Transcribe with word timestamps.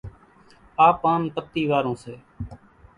آ 0.85 0.87
پانَ 1.01 1.21
پتِي 1.33 1.61
وارون 1.69 1.95
سي۔ 2.03 2.13